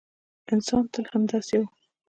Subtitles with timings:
[0.53, 1.63] انسان تل همداسې و.